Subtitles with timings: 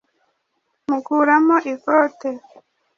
[0.89, 2.29] mukuramo ikote